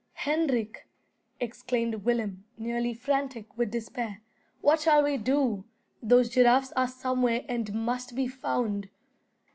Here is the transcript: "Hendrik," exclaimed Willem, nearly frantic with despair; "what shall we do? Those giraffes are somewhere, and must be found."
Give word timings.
"Hendrik," 0.13 0.87
exclaimed 1.39 1.93
Willem, 2.03 2.43
nearly 2.57 2.91
frantic 2.91 3.55
with 3.55 3.69
despair; 3.69 4.23
"what 4.59 4.79
shall 4.81 5.03
we 5.03 5.15
do? 5.15 5.63
Those 6.01 6.27
giraffes 6.29 6.71
are 6.75 6.87
somewhere, 6.87 7.45
and 7.47 7.71
must 7.71 8.15
be 8.15 8.27
found." 8.27 8.89